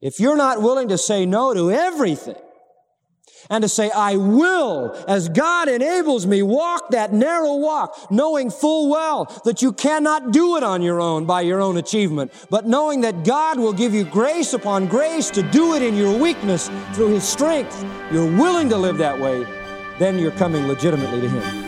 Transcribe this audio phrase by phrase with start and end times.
[0.00, 2.36] If you're not willing to say no to everything,
[3.50, 8.90] and to say, I will, as God enables me, walk that narrow walk, knowing full
[8.90, 13.00] well that you cannot do it on your own by your own achievement, but knowing
[13.02, 17.08] that God will give you grace upon grace to do it in your weakness through
[17.08, 17.84] His strength.
[18.12, 19.46] You're willing to live that way,
[19.98, 21.67] then you're coming legitimately to Him.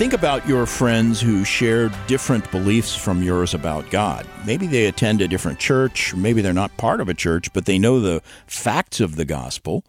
[0.00, 4.26] Think about your friends who share different beliefs from yours about God.
[4.46, 7.78] Maybe they attend a different church, maybe they're not part of a church, but they
[7.78, 9.84] know the facts of the gospel.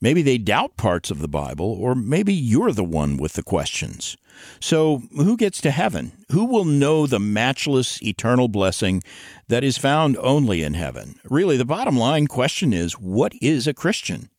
[0.00, 4.16] Maybe they doubt parts of the Bible, or maybe you're the one with the questions.
[4.60, 6.12] So, who gets to heaven?
[6.30, 9.02] Who will know the matchless eternal blessing
[9.48, 11.18] that is found only in heaven?
[11.24, 14.30] Really, the bottom line question is what is a Christian?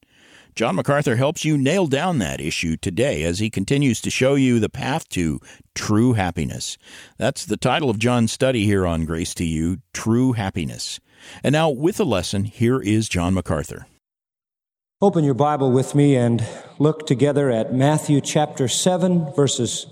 [0.56, 4.60] John MacArthur helps you nail down that issue today as he continues to show you
[4.60, 5.40] the path to
[5.74, 6.78] true happiness.
[7.18, 11.00] That's the title of John's study here on Grace to You True Happiness.
[11.44, 13.88] And now, with the lesson, here is John MacArthur.
[15.02, 16.46] Open your Bible with me and
[16.78, 19.88] look together at Matthew chapter 7, verses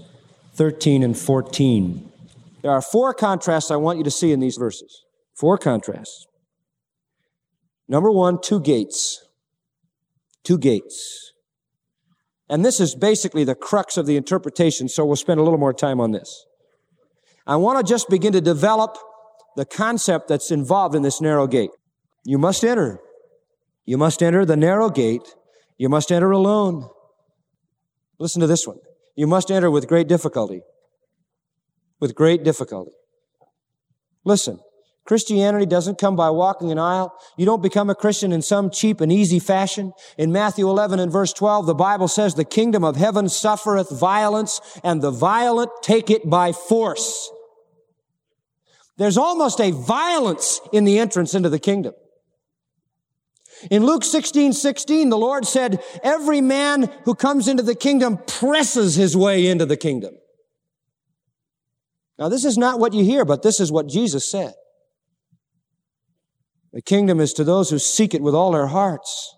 [0.56, 2.12] 13 and 14.
[2.62, 5.04] There are four contrasts I want you to see in these verses.
[5.36, 6.28] Four contrasts.
[7.88, 9.27] Number one, two gates
[10.48, 11.34] two gates.
[12.50, 15.74] And this is basically the crux of the interpretation, so we'll spend a little more
[15.74, 16.46] time on this.
[17.46, 18.98] I want to just begin to develop
[19.58, 21.72] the concept that's involved in this narrow gate.
[22.24, 23.02] You must enter.
[23.86, 25.36] You must enter the narrow gate.
[25.78, 26.90] You must enter alone.
[28.18, 28.78] Listen to this one.
[29.16, 30.62] You must enter with great difficulty.
[32.00, 32.92] With great difficulty.
[34.24, 34.60] Listen,
[35.08, 37.18] Christianity doesn't come by walking an aisle.
[37.38, 39.94] You don't become a Christian in some cheap and easy fashion.
[40.18, 44.60] In Matthew 11 and verse 12, the Bible says, the kingdom of heaven suffereth violence
[44.84, 47.32] and the violent take it by force.
[48.98, 51.94] There's almost a violence in the entrance into the kingdom.
[53.72, 58.96] In Luke 16, 16, the Lord said, every man who comes into the kingdom presses
[58.96, 60.16] his way into the kingdom.
[62.20, 64.54] Now, this is not what you hear, but this is what Jesus said.
[66.74, 69.36] The kingdom is to those who seek it with all their hearts.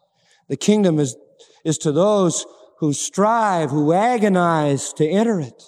[0.47, 1.15] The kingdom is,
[1.63, 2.45] is to those
[2.79, 5.63] who strive, who agonize to enter it,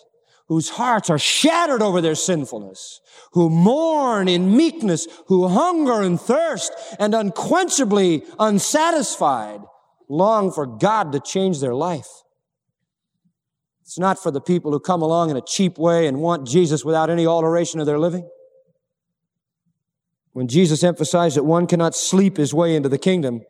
[0.48, 3.00] whose hearts are shattered over their sinfulness,
[3.34, 9.62] who mourn in meekness, who hunger and thirst and unquenchably unsatisfied
[10.10, 12.10] long for God to change their life.
[13.82, 16.86] It's not for the people who come along in a cheap way and want Jesus
[16.86, 18.30] without any alteration of their living.
[20.34, 23.42] When Jesus emphasized that one cannot sleep his way into the kingdom,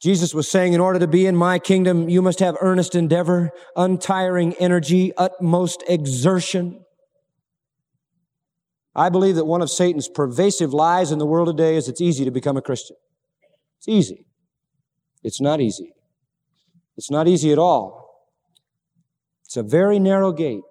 [0.00, 3.50] Jesus was saying, in order to be in my kingdom, you must have earnest endeavor,
[3.76, 6.84] untiring energy, utmost exertion.
[8.94, 12.24] I believe that one of Satan's pervasive lies in the world today is it's easy
[12.24, 12.96] to become a Christian.
[13.78, 14.26] It's easy.
[15.22, 15.94] It's not easy.
[16.96, 18.26] It's not easy at all.
[19.44, 20.62] It's a very narrow gate.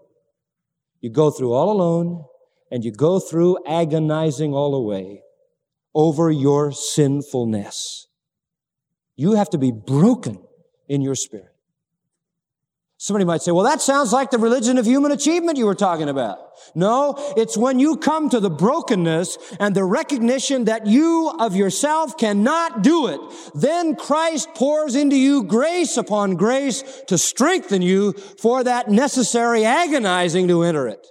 [1.00, 2.26] You go through all alone
[2.72, 5.22] and you go through agonizing all the way
[5.94, 8.08] over your sinfulness.
[9.16, 10.40] You have to be broken
[10.88, 11.52] in your spirit.
[12.98, 16.08] Somebody might say, well, that sounds like the religion of human achievement you were talking
[16.08, 16.38] about.
[16.76, 22.16] No, it's when you come to the brokenness and the recognition that you of yourself
[22.16, 23.20] cannot do it.
[23.56, 30.48] Then Christ pours into you grace upon grace to strengthen you for that necessary agonizing
[30.50, 31.08] to enter it.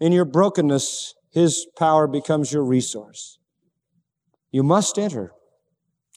[0.00, 3.38] In your brokenness, His power becomes your resource.
[4.50, 5.32] You must enter.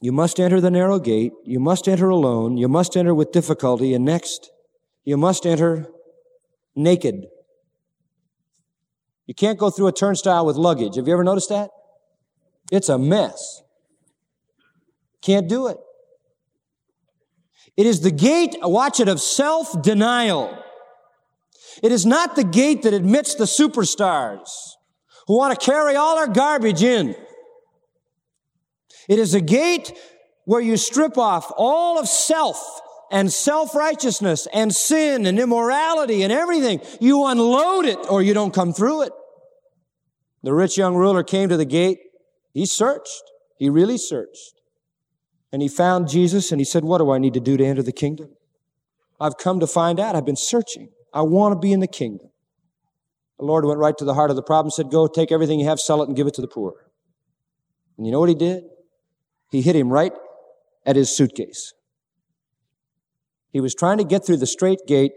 [0.01, 1.33] You must enter the narrow gate.
[1.43, 2.57] You must enter alone.
[2.57, 3.93] You must enter with difficulty.
[3.93, 4.51] And next,
[5.03, 5.87] you must enter
[6.75, 7.25] naked.
[9.27, 10.95] You can't go through a turnstile with luggage.
[10.95, 11.69] Have you ever noticed that?
[12.71, 13.61] It's a mess.
[15.21, 15.77] Can't do it.
[17.77, 20.57] It is the gate, watch it, of self-denial.
[21.81, 24.49] It is not the gate that admits the superstars
[25.27, 27.15] who want to carry all our garbage in.
[29.07, 29.93] It is a gate
[30.45, 32.81] where you strip off all of self
[33.11, 36.81] and self-righteousness and sin and immorality and everything.
[36.99, 39.13] You unload it or you don't come through it.
[40.43, 41.99] The rich young ruler came to the gate.
[42.53, 43.23] He searched.
[43.57, 44.61] He really searched.
[45.51, 47.83] And he found Jesus and he said, what do I need to do to enter
[47.83, 48.29] the kingdom?
[49.19, 50.15] I've come to find out.
[50.15, 50.89] I've been searching.
[51.13, 52.29] I want to be in the kingdom.
[53.39, 55.67] The Lord went right to the heart of the problem, said, Go take everything you
[55.67, 56.73] have, sell it, and give it to the poor.
[57.97, 58.63] And you know what he did?
[59.51, 60.13] He hit him right
[60.85, 61.73] at his suitcase.
[63.51, 65.11] He was trying to get through the strait gate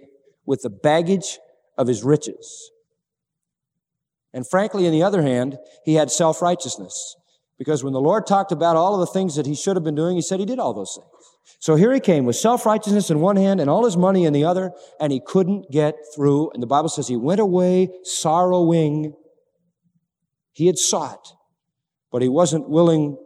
[0.45, 1.39] with the baggage
[1.79, 2.71] of his riches.
[4.33, 7.17] And frankly, on the other hand, he had self-righteousness.
[7.57, 9.95] Because when the Lord talked about all of the things that he should have been
[9.95, 11.34] doing, he said he did all those things.
[11.59, 14.45] So here he came with self-righteousness in one hand and all his money in the
[14.45, 16.51] other, and he couldn't get through.
[16.53, 19.15] And the Bible says he went away sorrowing.
[20.53, 21.35] He had sought,
[22.11, 23.17] but he wasn't willing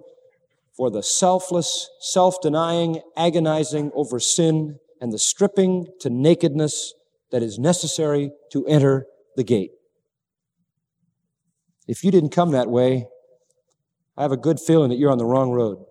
[0.77, 6.95] for the selfless, self-denying, agonizing over sin and the stripping to nakedness
[7.31, 9.07] that is necessary to enter
[9.37, 9.73] the gate.
[11.87, 13.07] If you didn't come that way,
[14.17, 15.85] I have a good feeling that you're on the wrong road.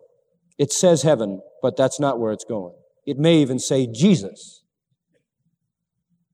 [0.57, 2.73] It says heaven, but that's not where it's going.
[3.05, 4.63] It may even say Jesus.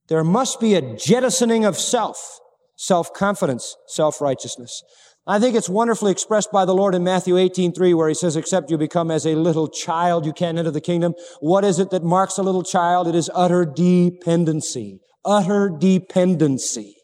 [0.07, 2.39] There must be a jettisoning of self,
[2.77, 4.83] self-confidence, self-righteousness.
[5.25, 8.35] I think it's wonderfully expressed by the Lord in Matthew 18, 3, where he says,
[8.35, 11.15] except you become as a little child, you can't enter the kingdom.
[11.39, 13.07] What is it that marks a little child?
[13.07, 15.00] It is utter dependency.
[15.25, 16.95] Utter dependency.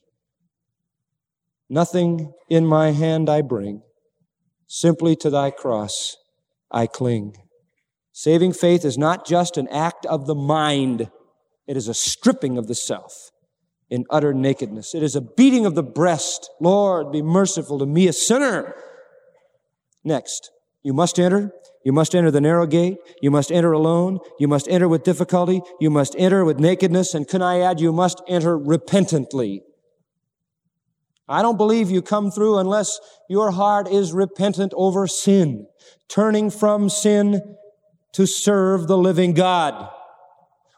[1.67, 3.81] Nothing in my hand I bring.
[4.67, 6.15] Simply to thy cross
[6.69, 7.33] I cling.
[8.19, 11.09] Saving faith is not just an act of the mind.
[11.67, 13.13] It is a stripping of the self
[13.89, 14.93] in utter nakedness.
[14.93, 16.49] It is a beating of the breast.
[16.59, 18.75] Lord, be merciful to me, a sinner.
[20.03, 20.51] Next,
[20.83, 21.53] you must enter.
[21.85, 22.97] You must enter the narrow gate.
[23.21, 24.19] You must enter alone.
[24.37, 25.61] You must enter with difficulty.
[25.79, 27.13] You must enter with nakedness.
[27.13, 29.61] And can I add, you must enter repentantly.
[31.25, 32.99] I don't believe you come through unless
[33.29, 35.67] your heart is repentant over sin,
[36.09, 37.55] turning from sin
[38.13, 39.89] to serve the living God.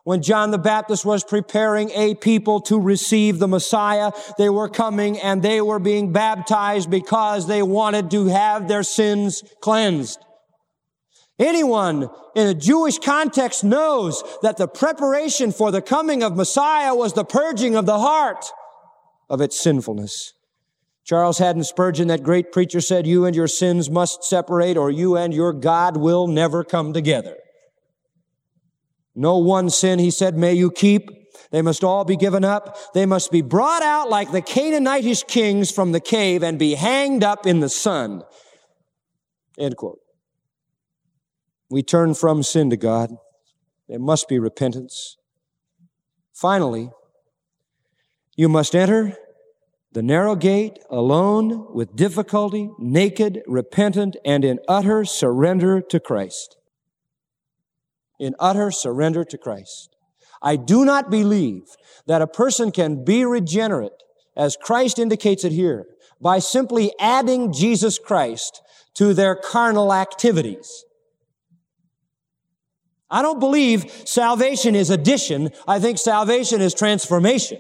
[0.03, 5.19] When John the Baptist was preparing a people to receive the Messiah, they were coming
[5.19, 10.19] and they were being baptized because they wanted to have their sins cleansed.
[11.37, 17.13] Anyone in a Jewish context knows that the preparation for the coming of Messiah was
[17.13, 18.45] the purging of the heart
[19.29, 20.33] of its sinfulness.
[21.03, 25.17] Charles Haddon Spurgeon, that great preacher, said, You and your sins must separate, or you
[25.17, 27.37] and your God will never come together.
[29.15, 31.09] No one sin, he said, may you keep.
[31.51, 32.77] They must all be given up.
[32.93, 37.23] They must be brought out like the Canaanitish kings from the cave and be hanged
[37.23, 38.23] up in the sun.
[39.57, 39.99] End quote.
[41.69, 43.11] We turn from sin to God.
[43.89, 45.17] There must be repentance.
[46.33, 46.91] Finally,
[48.37, 49.17] you must enter
[49.93, 56.57] the narrow gate, alone, with difficulty, naked, repentant, and in utter surrender to Christ.
[58.19, 59.95] In utter surrender to Christ.
[60.41, 61.63] I do not believe
[62.07, 63.91] that a person can be regenerate,
[64.35, 65.85] as Christ indicates it here,
[66.21, 68.61] by simply adding Jesus Christ
[68.93, 70.85] to their carnal activities.
[73.09, 75.49] I don't believe salvation is addition.
[75.67, 77.59] I think salvation is transformation.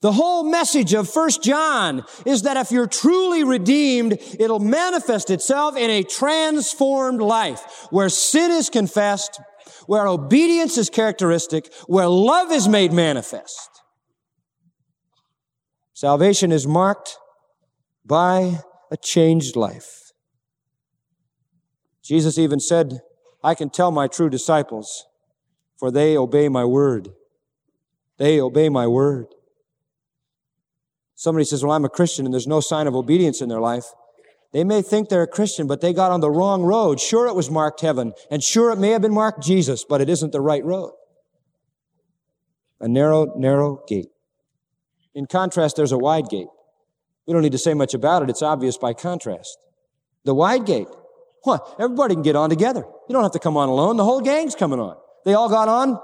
[0.00, 5.76] The whole message of First John is that if you're truly redeemed, it'll manifest itself
[5.76, 9.40] in a transformed life where sin is confessed,
[9.86, 13.68] where obedience is characteristic, where love is made manifest.
[15.92, 17.18] Salvation is marked
[18.06, 18.60] by
[18.92, 20.12] a changed life.
[22.02, 23.00] Jesus even said,
[23.42, 25.04] I can tell my true disciples,
[25.78, 27.10] for they obey my word.
[28.18, 29.26] They obey my word.
[31.20, 33.84] Somebody says, well, I'm a Christian and there's no sign of obedience in their life.
[34.54, 36.98] They may think they're a Christian, but they got on the wrong road.
[36.98, 40.08] Sure, it was marked heaven, and sure, it may have been marked Jesus, but it
[40.08, 40.94] isn't the right road.
[42.80, 44.08] A narrow, narrow gate.
[45.14, 46.48] In contrast, there's a wide gate.
[47.26, 48.30] We don't need to say much about it.
[48.30, 49.58] It's obvious by contrast.
[50.24, 50.88] The wide gate.
[51.42, 51.76] What?
[51.78, 52.82] Everybody can get on together.
[53.10, 53.98] You don't have to come on alone.
[53.98, 54.96] The whole gang's coming on.
[55.26, 56.00] They all got on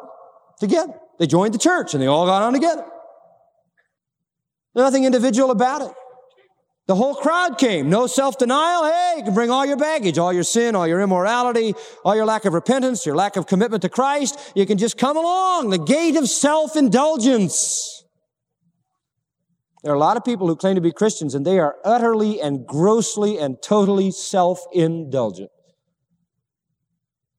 [0.61, 0.93] together.
[1.19, 2.85] They joined the church and they all got on together.
[4.76, 5.90] Nothing individual about it.
[6.87, 7.90] The whole crowd came.
[7.90, 8.85] No self-denial.
[8.85, 12.26] Hey, you can bring all your baggage, all your sin, all your immorality, all your
[12.26, 14.38] lack of repentance, your lack of commitment to Christ.
[14.54, 15.71] You can just come along.
[15.71, 18.04] The gate of self-indulgence.
[19.83, 22.40] There are a lot of people who claim to be Christians and they are utterly
[22.40, 25.50] and grossly and totally self-indulgent.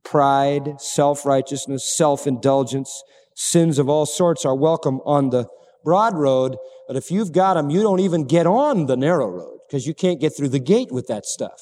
[0.03, 3.03] Pride, self-righteousness, self-indulgence,
[3.35, 5.47] sins of all sorts are welcome on the
[5.83, 9.59] broad road, but if you've got them, you don't even get on the narrow road
[9.67, 11.59] because you can't get through the gate with that stuff.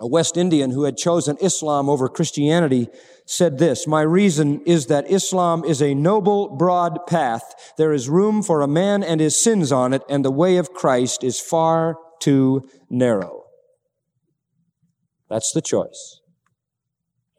[0.00, 2.88] A West Indian who had chosen Islam over Christianity
[3.26, 7.72] said this, My reason is that Islam is a noble, broad path.
[7.76, 10.72] There is room for a man and his sins on it, and the way of
[10.72, 13.46] Christ is far too narrow.
[15.28, 16.20] That's the choice.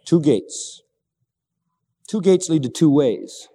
[0.05, 0.81] Two gates.
[2.07, 3.47] Two gates lead to two ways.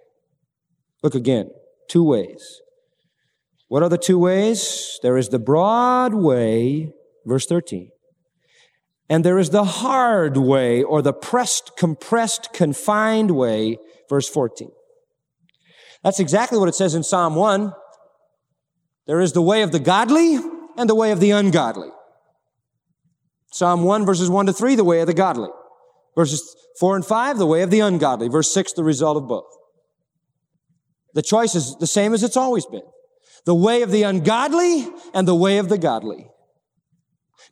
[1.03, 1.51] Look again.
[1.87, 2.61] Two ways.
[3.67, 4.99] What are the two ways?
[5.01, 6.93] There is the broad way,
[7.25, 7.89] verse 13.
[9.09, 13.77] And there is the hard way, or the pressed, compressed, confined way,
[14.09, 14.69] verse 14.
[16.03, 17.73] That's exactly what it says in Psalm 1.
[19.07, 20.39] There is the way of the godly
[20.77, 21.89] and the way of the ungodly.
[23.51, 25.49] Psalm 1 verses 1 to 3, the way of the godly.
[26.15, 28.27] Verses 4 and 5, the way of the ungodly.
[28.27, 29.45] Verse 6, the result of both.
[31.13, 32.81] The choice is the same as it's always been.
[33.45, 36.27] The way of the ungodly and the way of the godly.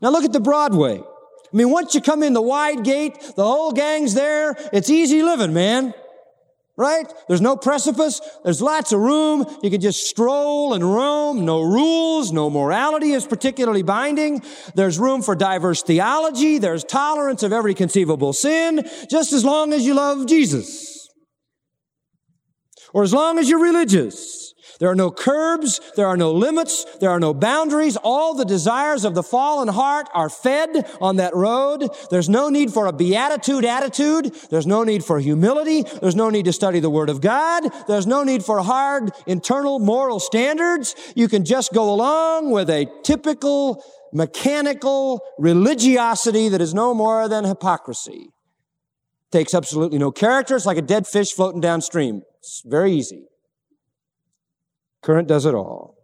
[0.02, 1.00] Now look at the Broadway.
[1.00, 4.56] I mean, once you come in the wide gate, the whole gang's there.
[4.74, 5.94] It's easy living, man.
[6.76, 7.06] Right?
[7.28, 8.20] There's no precipice.
[8.44, 9.46] There's lots of room.
[9.62, 11.46] You can just stroll and roam.
[11.46, 12.32] No rules.
[12.32, 14.42] No morality is particularly binding.
[14.74, 16.58] There's room for diverse theology.
[16.58, 20.93] There's tolerance of every conceivable sin, just as long as you love Jesus.
[22.94, 24.54] Or as long as you're religious.
[24.80, 25.80] There are no curbs.
[25.96, 26.86] There are no limits.
[27.00, 27.98] There are no boundaries.
[27.98, 31.90] All the desires of the fallen heart are fed on that road.
[32.10, 34.34] There's no need for a beatitude attitude.
[34.50, 35.84] There's no need for humility.
[35.84, 37.64] There's no need to study the Word of God.
[37.88, 40.96] There's no need for hard internal moral standards.
[41.16, 47.46] You can just go along with a typical mechanical religiosity that is no more than
[47.46, 48.30] hypocrisy.
[49.32, 50.56] Takes absolutely no character.
[50.56, 52.22] It's like a dead fish floating downstream.
[52.44, 53.28] It's very easy.
[55.02, 55.96] Current does it all.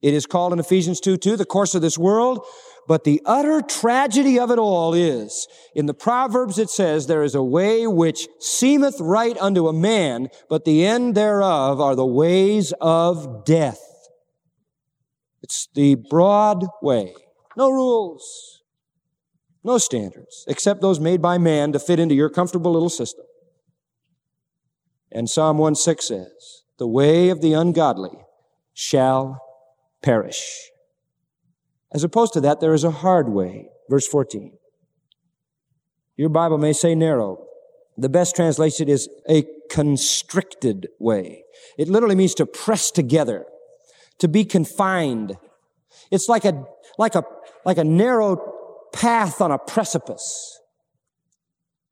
[0.00, 2.46] It is called in Ephesians 2 2 the course of this world,
[2.86, 7.34] but the utter tragedy of it all is, in the Proverbs it says, there is
[7.34, 12.72] a way which seemeth right unto a man, but the end thereof are the ways
[12.80, 13.82] of death.
[15.42, 17.14] It's the broad way.
[17.56, 18.62] No rules.
[19.64, 23.24] No standards, except those made by man to fit into your comfortable little system.
[25.10, 28.18] And Psalm 1 6 says, the way of the ungodly
[28.72, 29.42] shall
[30.02, 30.70] perish.
[31.92, 33.70] As opposed to that, there is a hard way.
[33.88, 34.56] Verse 14.
[36.16, 37.44] Your Bible may say narrow.
[37.96, 41.44] The best translation is a constricted way.
[41.76, 43.44] It literally means to press together,
[44.18, 45.36] to be confined.
[46.10, 46.64] It's like a,
[46.96, 47.24] like a,
[47.64, 48.36] like a narrow
[48.92, 50.60] path on a precipice.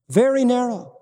[0.08, 0.95] Very narrow.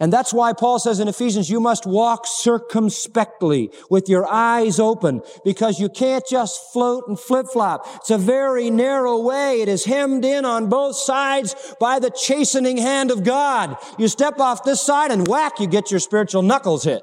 [0.00, 5.22] And that's why Paul says in Ephesians, you must walk circumspectly with your eyes open
[5.44, 7.86] because you can't just float and flip flop.
[7.96, 9.62] It's a very narrow way.
[9.62, 13.76] It is hemmed in on both sides by the chastening hand of God.
[13.98, 17.02] You step off this side and whack, you get your spiritual knuckles hit.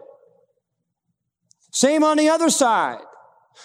[1.71, 2.99] Same on the other side.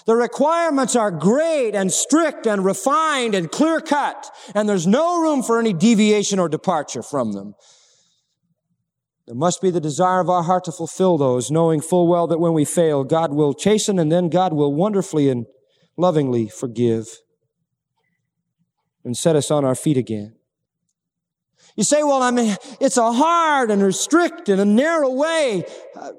[0.04, 5.42] The requirements are great and strict and refined and clear cut, and there's no room
[5.42, 7.54] for any deviation or departure from them.
[9.26, 12.38] There must be the desire of our heart to fulfill those, knowing full well that
[12.38, 15.46] when we fail, God will chasten and then God will wonderfully and
[15.96, 17.08] lovingly forgive
[19.04, 20.36] and set us on our feet again.
[21.76, 25.64] You say, well, I mean, it's a hard and strict and a narrow way.
[25.94, 26.12] Uh,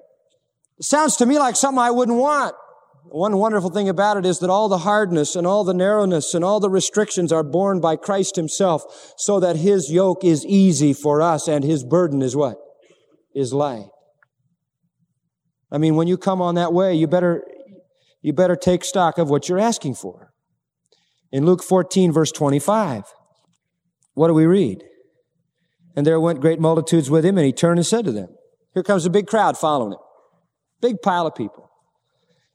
[0.82, 2.56] sounds to me like something I wouldn't want.
[3.06, 6.44] One wonderful thing about it is that all the hardness and all the narrowness and
[6.44, 11.22] all the restrictions are borne by Christ himself so that his yoke is easy for
[11.22, 12.58] us and his burden is what?
[13.38, 13.90] Is light.
[15.72, 17.46] I mean, when you come on that way, you better,
[18.22, 20.34] you better take stock of what you're asking for.
[21.32, 23.04] In Luke 14, verse 25,
[24.16, 24.84] what do we read?
[25.96, 28.30] And there went great multitudes with him, and he turned and said to them,
[28.74, 30.00] Here comes a big crowd following him.
[30.82, 31.70] Big pile of people.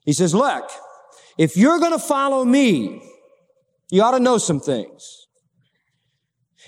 [0.05, 0.69] He says, Look,
[1.39, 3.03] if you're going to follow me,
[3.91, 5.22] you ought to know some things.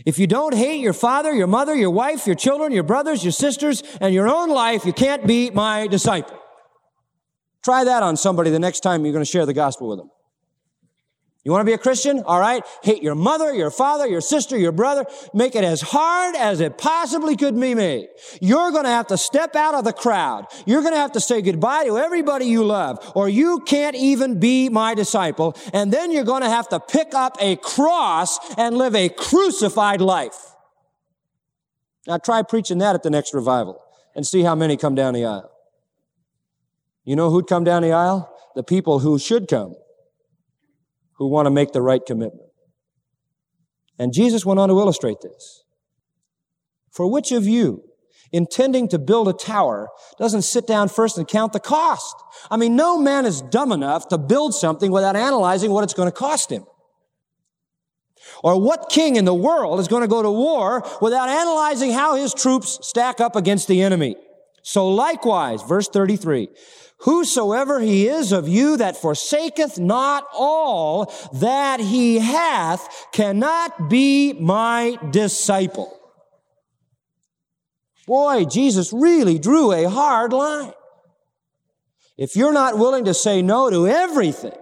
[0.04, 3.32] If you don't hate your father, your mother, your wife, your children, your brothers, your
[3.32, 6.38] sisters, and your own life, you can't be my disciple.
[7.62, 10.10] Try that on somebody the next time you're going to share the gospel with them.
[11.44, 12.22] You want to be a Christian?
[12.24, 12.64] All right.
[12.82, 15.04] Hate your mother, your father, your sister, your brother.
[15.34, 18.08] Make it as hard as it possibly could be made.
[18.40, 20.46] You're going to have to step out of the crowd.
[20.64, 24.40] You're going to have to say goodbye to everybody you love, or you can't even
[24.40, 25.54] be my disciple.
[25.74, 30.00] And then you're going to have to pick up a cross and live a crucified
[30.00, 30.54] life.
[32.06, 33.82] Now try preaching that at the next revival
[34.16, 35.50] and see how many come down the aisle.
[37.04, 38.34] You know who'd come down the aisle?
[38.54, 39.74] The people who should come
[41.16, 42.50] who want to make the right commitment.
[43.98, 45.64] And Jesus went on to illustrate this.
[46.90, 47.82] For which of you,
[48.32, 52.16] intending to build a tower, doesn't sit down first and count the cost?
[52.50, 56.08] I mean, no man is dumb enough to build something without analyzing what it's going
[56.08, 56.64] to cost him.
[58.42, 62.14] Or what king in the world is going to go to war without analyzing how
[62.14, 64.16] his troops stack up against the enemy?
[64.62, 66.48] So likewise, verse 33,
[67.04, 74.98] whosoever he is of you that forsaketh not all that he hath cannot be my
[75.10, 76.00] disciple.
[78.06, 80.72] Boy, Jesus really drew a hard line.
[82.16, 84.52] If you're not willing to say no to everything,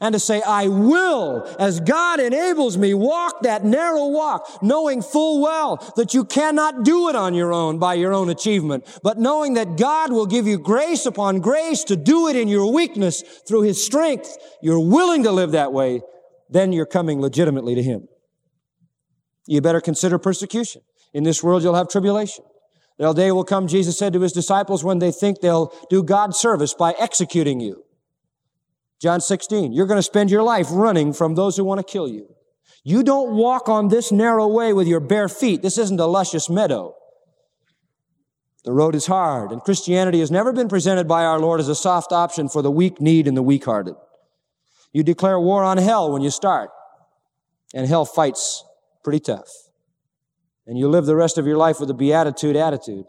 [0.00, 5.42] and to say, I will, as God enables me, walk that narrow walk, knowing full
[5.42, 9.54] well that you cannot do it on your own by your own achievement, but knowing
[9.54, 13.62] that God will give you grace upon grace to do it in your weakness through
[13.62, 14.36] His strength.
[14.62, 16.02] You're willing to live that way,
[16.48, 18.08] then you're coming legitimately to Him.
[19.46, 20.82] You better consider persecution.
[21.14, 22.44] In this world, you'll have tribulation.
[22.98, 26.36] The day will come, Jesus said to his disciples, when they think they'll do God's
[26.36, 27.84] service by executing you.
[29.00, 32.08] John 16, you're going to spend your life running from those who want to kill
[32.08, 32.34] you.
[32.82, 35.62] You don't walk on this narrow way with your bare feet.
[35.62, 36.94] This isn't a luscious meadow.
[38.64, 41.74] The road is hard, and Christianity has never been presented by our Lord as a
[41.74, 43.94] soft option for the weak kneed and the weak hearted.
[44.92, 46.70] You declare war on hell when you start,
[47.72, 48.64] and hell fights
[49.04, 49.48] pretty tough.
[50.66, 53.04] And you live the rest of your life with a beatitude attitude,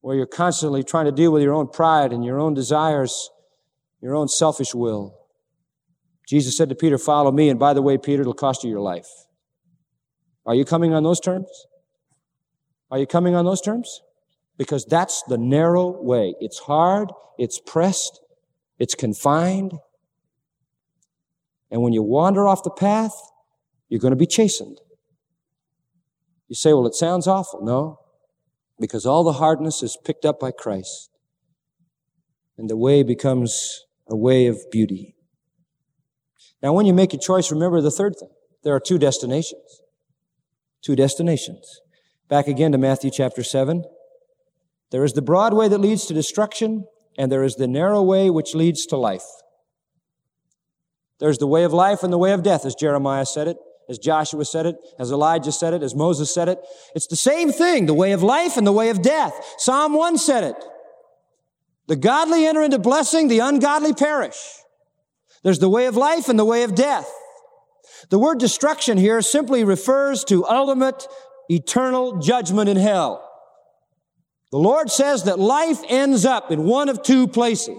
[0.00, 3.30] where you're constantly trying to deal with your own pride and your own desires
[4.00, 5.18] your own selfish will.
[6.28, 8.80] Jesus said to Peter, Follow me, and by the way, Peter, it'll cost you your
[8.80, 9.08] life.
[10.44, 11.48] Are you coming on those terms?
[12.90, 14.00] Are you coming on those terms?
[14.56, 16.34] Because that's the narrow way.
[16.40, 18.20] It's hard, it's pressed,
[18.78, 19.72] it's confined.
[21.70, 23.12] And when you wander off the path,
[23.88, 24.80] you're going to be chastened.
[26.48, 27.64] You say, well, it sounds awful.
[27.64, 27.98] No,
[28.78, 31.10] because all the hardness is picked up by Christ.
[32.56, 35.14] And the way becomes a way of beauty.
[36.62, 38.30] Now, when you make a choice, remember the third thing.
[38.64, 39.82] There are two destinations.
[40.82, 41.80] Two destinations.
[42.28, 43.84] Back again to Matthew chapter 7.
[44.90, 46.86] There is the broad way that leads to destruction,
[47.18, 49.24] and there is the narrow way which leads to life.
[51.18, 53.56] There's the way of life and the way of death, as Jeremiah said it,
[53.88, 56.58] as Joshua said it, as Elijah said it, as Moses said it.
[56.94, 59.32] It's the same thing, the way of life and the way of death.
[59.58, 60.56] Psalm 1 said it.
[61.86, 64.36] The godly enter into blessing, the ungodly perish.
[65.42, 67.08] There's the way of life and the way of death.
[68.10, 71.06] The word destruction here simply refers to ultimate
[71.48, 73.22] eternal judgment in hell.
[74.52, 77.78] The Lord says that life ends up in one of two places.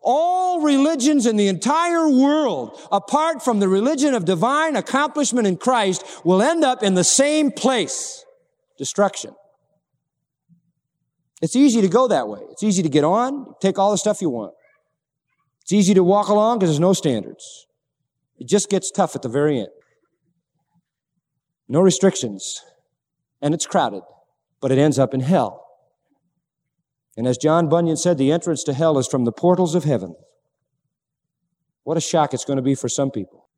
[0.00, 6.04] All religions in the entire world, apart from the religion of divine accomplishment in Christ,
[6.24, 8.24] will end up in the same place.
[8.78, 9.34] Destruction.
[11.44, 12.40] It's easy to go that way.
[12.52, 14.54] It's easy to get on, take all the stuff you want.
[15.60, 17.66] It's easy to walk along because there's no standards.
[18.38, 19.68] It just gets tough at the very end.
[21.68, 22.64] No restrictions.
[23.42, 24.04] And it's crowded,
[24.62, 25.66] but it ends up in hell.
[27.14, 30.14] And as John Bunyan said, the entrance to hell is from the portals of heaven.
[31.82, 33.50] What a shock it's going to be for some people.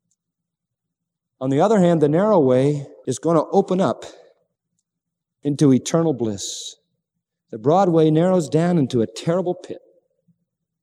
[1.39, 4.03] On the other hand, the narrow way is going to open up
[5.41, 6.75] into eternal bliss.
[7.51, 9.79] The broad way narrows down into a terrible pit.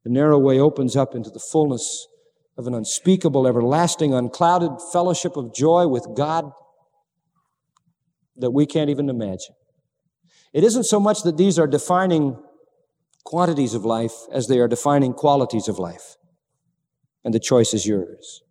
[0.04, 2.06] The narrow way opens up into the fullness
[2.56, 6.52] of an unspeakable, everlasting, unclouded fellowship of joy with God
[8.36, 9.54] that we can't even imagine.
[10.52, 12.38] It isn't so much that these are defining
[13.24, 16.16] quantities of life as they are defining qualities of life.
[17.24, 18.42] And the choice is yours.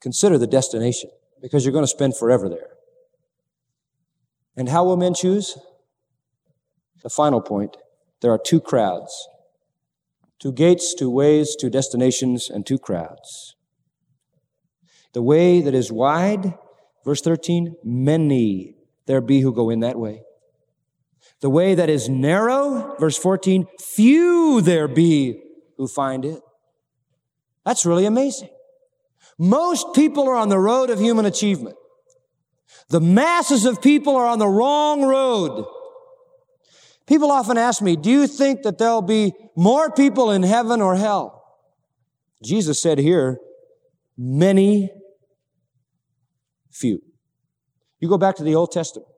[0.00, 2.70] Consider the destination because you're going to spend forever there.
[4.56, 5.56] And how will men choose?
[7.02, 7.76] The final point
[8.20, 9.28] there are two crowds
[10.38, 13.54] two gates, two ways, two destinations, and two crowds.
[15.12, 16.58] The way that is wide,
[17.04, 18.74] verse 13, many
[19.06, 20.22] there be who go in that way.
[21.42, 25.40] The way that is narrow, verse 14, few there be
[25.76, 26.40] who find it.
[27.64, 28.50] That's really amazing.
[29.38, 31.76] Most people are on the road of human achievement.
[32.88, 35.66] The masses of people are on the wrong road.
[37.12, 40.96] People often ask me, do you think that there'll be more people in heaven or
[40.96, 41.44] hell?
[42.42, 43.38] Jesus said here,
[44.16, 44.90] many
[46.70, 47.02] few.
[48.00, 49.10] You go back to the Old Testament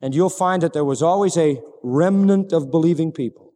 [0.00, 3.52] and you'll find that there was always a remnant of believing people.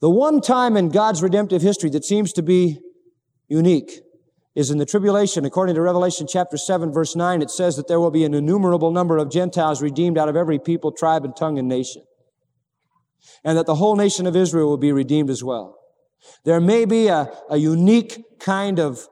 [0.00, 2.78] The one time in God's redemptive history that seems to be
[3.48, 3.90] unique
[4.54, 5.44] is in the tribulation.
[5.44, 8.92] According to Revelation chapter 7 verse 9, it says that there will be an innumerable
[8.92, 12.04] number of Gentiles redeemed out of every people, tribe, and tongue and nation
[13.44, 15.78] and that the whole nation of Israel will be redeemed as well.
[16.44, 19.08] There may be a, a unique kind of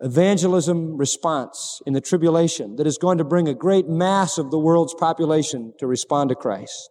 [0.00, 4.58] evangelism response in the tribulation that is going to bring a great mass of the
[4.58, 6.90] world's population to respond to Christ.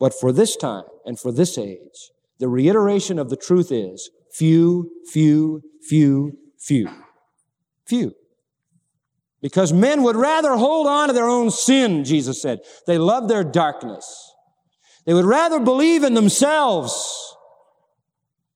[0.00, 4.90] But for this time and for this age, the reiteration of the truth is few,
[5.12, 6.88] few, few, few.
[7.86, 8.12] Few.
[9.40, 12.60] Because men would rather hold on to their own sin, Jesus said.
[12.86, 14.33] They love their darkness.
[15.04, 17.36] They would rather believe in themselves.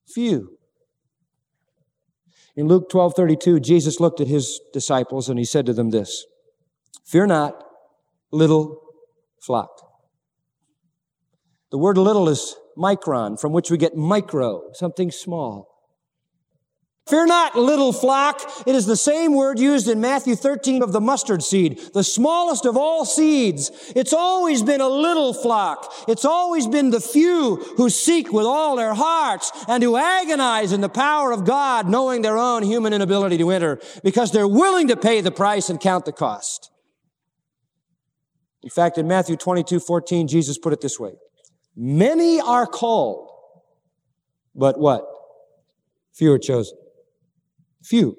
[0.07, 0.59] Few.
[2.57, 6.27] In Luke 12 32, Jesus looked at his disciples and he said to them this
[7.05, 7.65] Fear not,
[8.33, 8.81] little
[9.41, 9.71] flock.
[11.71, 15.78] The word little is micron, from which we get micro, something small.
[17.09, 18.43] Fear not, little flock.
[18.67, 22.67] It is the same word used in Matthew 13 of the mustard seed, the smallest
[22.67, 23.71] of all seeds.
[23.97, 25.91] It's always been a little flock.
[26.07, 30.83] It's always been the few who seek with all their hearts and who agonize in
[30.83, 34.97] the power of God, knowing their own human inability to enter because they're willing to
[34.97, 36.71] pay the price and count the cost.
[38.63, 41.13] In fact, in Matthew 22, 14, Jesus put it this way.
[41.75, 43.31] Many are called,
[44.55, 45.07] but what?
[46.13, 46.77] Few are chosen.
[47.83, 48.17] Few.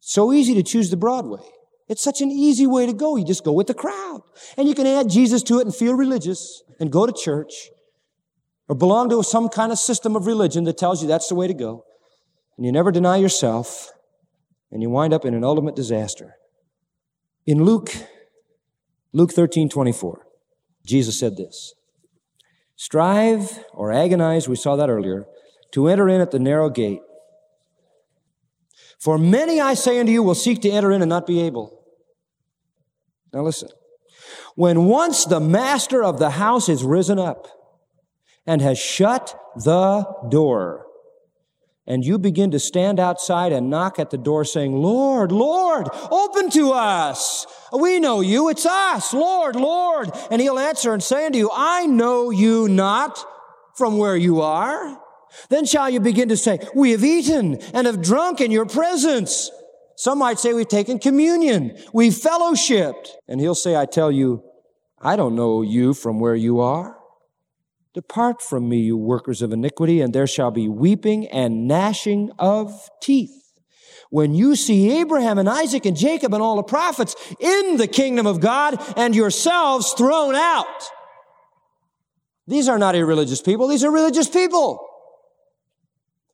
[0.00, 1.40] So easy to choose the broad way.
[1.88, 3.16] It's such an easy way to go.
[3.16, 4.22] You just go with the crowd.
[4.56, 7.70] And you can add Jesus to it and feel religious and go to church
[8.68, 11.46] or belong to some kind of system of religion that tells you that's the way
[11.46, 11.84] to go.
[12.56, 13.90] And you never deny yourself
[14.70, 16.34] and you wind up in an ultimate disaster.
[17.46, 17.94] In Luke,
[19.12, 20.26] Luke 13, 24,
[20.86, 21.74] Jesus said this,
[22.76, 25.26] strive or agonize, we saw that earlier,
[25.72, 27.00] to enter in at the narrow gate.
[29.00, 31.84] For many, I say unto you, will seek to enter in and not be able.
[33.32, 33.68] Now listen.
[34.54, 37.48] When once the master of the house is risen up
[38.46, 40.86] and has shut the door,
[41.86, 46.48] and you begin to stand outside and knock at the door saying, Lord, Lord, open
[46.50, 47.46] to us.
[47.78, 48.48] We know you.
[48.48, 49.12] It's us.
[49.12, 50.10] Lord, Lord.
[50.30, 53.22] And he'll answer and say unto you, I know you not
[53.74, 54.98] from where you are.
[55.48, 59.50] Then shall you begin to say, we have eaten and have drunk in your presence.
[59.96, 61.76] Some might say we've taken communion.
[61.92, 63.08] We've fellowshipped.
[63.28, 64.42] And he'll say, I tell you,
[65.00, 66.96] I don't know you from where you are.
[67.92, 72.88] Depart from me, you workers of iniquity, and there shall be weeping and gnashing of
[73.00, 73.30] teeth.
[74.10, 78.26] When you see Abraham and Isaac and Jacob and all the prophets in the kingdom
[78.26, 80.66] of God and yourselves thrown out.
[82.46, 83.68] These are not irreligious people.
[83.68, 84.88] These are religious people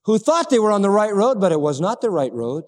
[0.05, 2.65] who thought they were on the right road, but it was not the right road.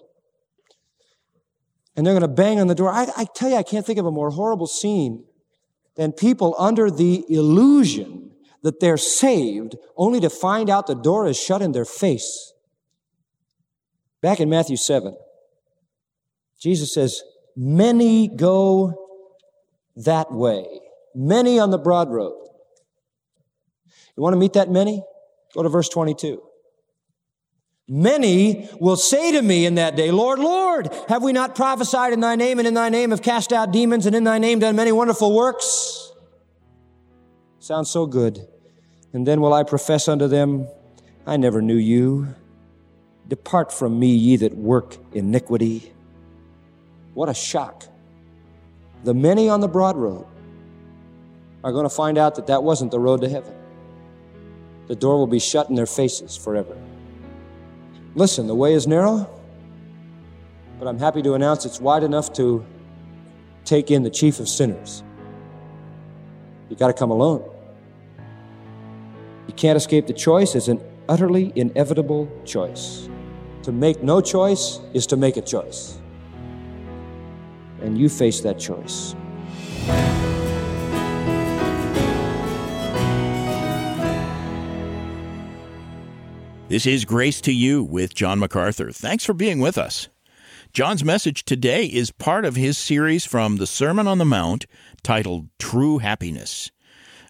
[1.95, 2.89] And they're going to bang on the door.
[2.89, 5.25] I, I tell you, I can't think of a more horrible scene
[5.95, 8.31] than people under the illusion
[8.63, 12.53] that they're saved only to find out the door is shut in their face.
[14.21, 15.15] Back in Matthew 7,
[16.59, 17.21] Jesus says,
[17.55, 18.93] Many go
[19.97, 20.65] that way.
[21.13, 22.47] Many on the broad road.
[24.15, 25.03] You want to meet that many?
[25.53, 26.41] Go to verse 22.
[27.87, 32.21] Many will say to me in that day, Lord, Lord, have we not prophesied in
[32.21, 34.75] thy name and in thy name have cast out demons and in thy name done
[34.75, 36.11] many wonderful works?
[37.59, 38.47] Sounds so good.
[39.11, 40.67] And then will I profess unto them,
[41.25, 42.33] I never knew you.
[43.27, 45.93] Depart from me, ye that work iniquity.
[47.13, 47.85] What a shock.
[49.03, 50.25] The many on the broad road
[51.63, 53.53] are going to find out that that wasn't the road to heaven.
[54.87, 56.77] The door will be shut in their faces forever.
[58.15, 59.27] Listen, the way is narrow,
[60.77, 62.63] but I'm happy to announce it's wide enough to
[63.65, 65.03] take in the chief of sinners.
[66.69, 67.43] You got to come alone.
[69.47, 70.53] You can't escape the choice.
[70.53, 73.09] It's an utterly inevitable choice.
[73.63, 75.99] To make no choice is to make a choice.
[77.81, 79.15] And you face that choice.
[86.73, 88.91] This is Grace to You with John MacArthur.
[88.91, 90.09] Thanks for being with us.
[90.73, 94.65] John's message today is part of his series from the Sermon on the Mount
[95.03, 96.71] titled True Happiness.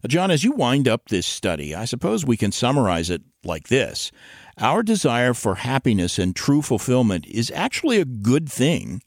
[0.08, 4.14] John, as you wind up this study, I suppose we can summarize it like this
[4.60, 9.02] Our desire for happiness and true fulfillment is actually a good thing.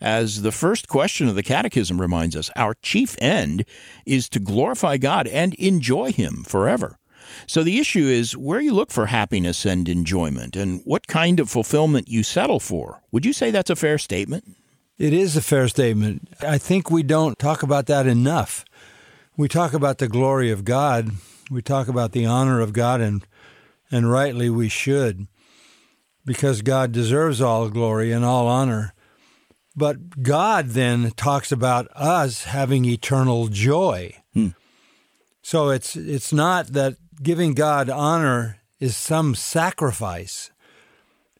[0.00, 3.64] As the first question of the Catechism reminds us, our chief end
[4.06, 7.00] is to glorify God and enjoy Him forever.
[7.46, 11.50] So the issue is where you look for happiness and enjoyment and what kind of
[11.50, 13.02] fulfillment you settle for.
[13.12, 14.56] Would you say that's a fair statement?
[14.98, 16.28] It is a fair statement.
[16.40, 18.64] I think we don't talk about that enough.
[19.36, 21.10] We talk about the glory of God,
[21.50, 23.26] we talk about the honor of God, and,
[23.90, 25.26] and rightly we should,
[26.24, 28.94] because God deserves all glory and all honor.
[29.74, 34.14] But God then talks about us having eternal joy.
[34.34, 34.48] Hmm.
[35.42, 40.50] So it's it's not that giving God honor is some sacrifice.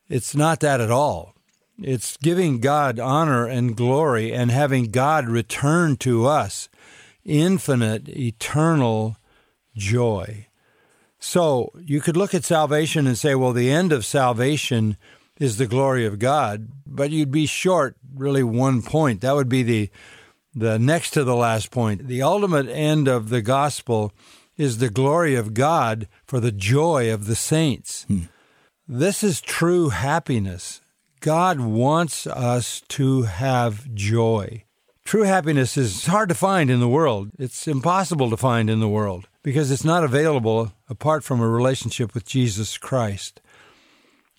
[0.09, 1.35] It's not that at all.
[1.83, 6.69] It's giving God honor and glory and having God return to us
[7.25, 9.17] infinite, eternal
[9.77, 10.47] joy.
[11.19, 14.97] So you could look at salvation and say, well, the end of salvation
[15.39, 19.21] is the glory of God, but you'd be short really one point.
[19.23, 19.91] That would be the
[20.55, 22.07] the next to the last point.
[22.09, 24.13] The ultimate end of the gospel
[24.57, 28.05] is the glory of God for the joy of the saints.
[28.05, 28.23] Hmm.
[28.89, 30.81] This is true happiness.
[31.21, 34.65] God wants us to have joy.
[35.05, 37.31] True happiness is hard to find in the world.
[37.39, 42.15] It's impossible to find in the world because it's not available apart from a relationship
[42.15, 43.41] with Jesus Christ.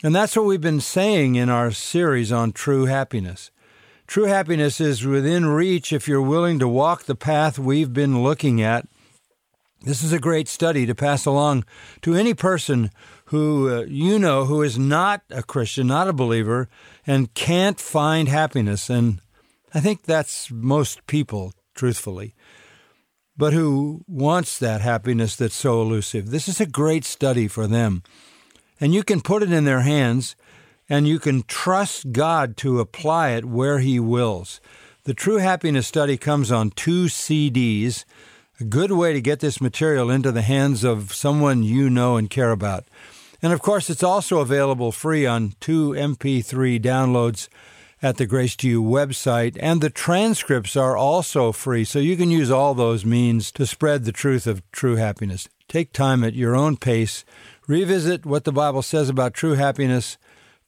[0.04, 3.52] And that's what we've been saying in our series on true happiness.
[4.08, 8.62] True happiness is within reach if you're willing to walk the path we've been looking
[8.62, 8.88] at.
[9.84, 11.66] This is a great study to pass along
[12.04, 12.90] to any person
[13.26, 16.70] who uh, you know who is not a Christian, not a believer,
[17.06, 18.90] and can't find happiness.
[18.90, 19.20] And
[19.74, 22.34] I think that's most people, truthfully,
[23.36, 26.30] but who wants that happiness that's so elusive.
[26.30, 28.04] This is a great study for them.
[28.80, 30.38] And you can put it in their hands
[30.90, 34.62] and you can trust God to apply it where He wills.
[35.04, 38.06] The True Happiness Study comes on two CDs.
[38.64, 42.52] Good way to get this material into the hands of someone you know and care
[42.52, 42.86] about.
[43.42, 47.50] And of course, it's also available free on two MP3 downloads
[48.02, 52.32] at the Grace to You website, and the transcripts are also free, so you can
[52.32, 55.48] use all those means to spread the truth of true happiness.
[55.68, 57.24] Take time at your own pace
[57.68, 60.18] revisit what the Bible says about true happiness,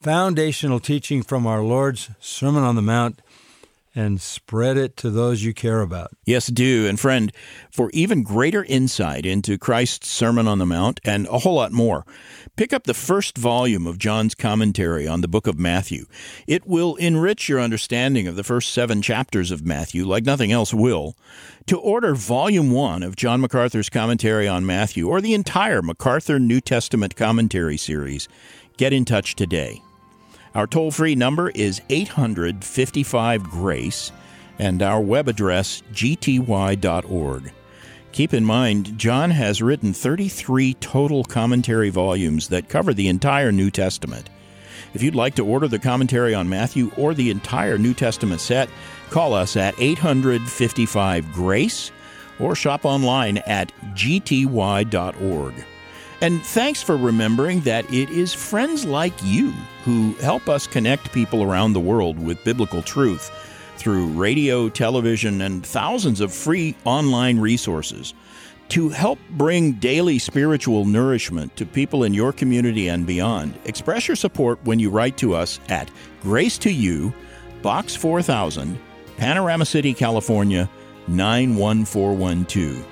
[0.02, 3.22] foundational teaching from our Lord's Sermon on the Mount,
[3.96, 6.12] and spread it to those you care about.
[6.26, 6.86] Yes, do.
[6.88, 7.32] And friend,
[7.72, 12.06] for even greater insight into Christ's Sermon on the Mount and a whole lot more,
[12.58, 16.06] pick up the first volume of John's commentary on the book of Matthew.
[16.46, 20.74] It will enrich your understanding of the first seven chapters of Matthew like nothing else
[20.74, 21.16] will.
[21.68, 26.60] To order Volume 1 of John MacArthur's commentary on Matthew or the entire MacArthur New
[26.60, 28.28] Testament commentary series,
[28.78, 29.82] get in touch today.
[30.56, 34.14] Our toll free number is 855 Grace,
[34.58, 37.52] and our web address, gty.org.
[38.14, 43.70] Keep in mind, John has written 33 total commentary volumes that cover the entire New
[43.70, 44.30] Testament.
[44.94, 48.70] If you'd like to order the commentary on Matthew or the entire New Testament set,
[49.10, 51.92] call us at 855 Grace
[52.40, 55.54] or shop online at gty.org.
[56.22, 59.54] And thanks for remembering that it is friends like you
[59.86, 63.30] who help us connect people around the world with biblical truth
[63.78, 68.16] through radio, television, and thousands of free online resources.
[68.70, 74.16] To help bring daily spiritual nourishment to people in your community and beyond, express your
[74.16, 77.14] support when you write to us at Grace to You,
[77.62, 78.80] Box 4000,
[79.18, 80.68] Panorama City, California
[81.08, 82.84] 91412.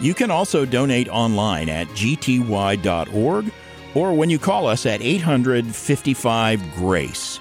[0.00, 3.52] You can also donate online at gty.org
[3.94, 7.40] or when you call us at 855 Grace.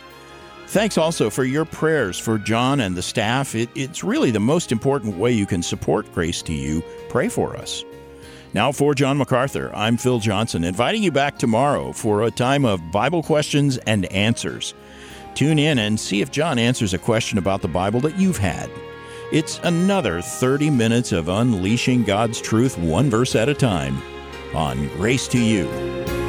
[0.67, 3.55] Thanks also for your prayers for John and the staff.
[3.55, 6.81] It, it's really the most important way you can support Grace to You.
[7.09, 7.83] Pray for us.
[8.53, 12.91] Now, for John MacArthur, I'm Phil Johnson, inviting you back tomorrow for a time of
[12.91, 14.73] Bible questions and answers.
[15.35, 18.69] Tune in and see if John answers a question about the Bible that you've had.
[19.31, 24.01] It's another 30 minutes of unleashing God's truth one verse at a time
[24.53, 26.20] on Grace to You.